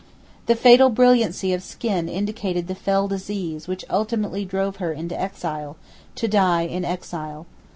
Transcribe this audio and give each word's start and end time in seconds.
The 0.47 0.55
fatal 0.55 0.89
brilliancy 0.89 1.53
of 1.53 1.61
skin 1.61 2.09
indicated 2.09 2.65
the 2.67 2.73
fell 2.73 3.07
disease 3.07 3.67
which 3.67 3.85
ultimately 3.87 4.45
drove 4.45 4.77
her 4.77 4.91
into 4.91 5.15
exile, 5.21 5.77
to 6.15 6.27
die 6.27 6.63
in 6.63 6.83
exile. 6.83 7.45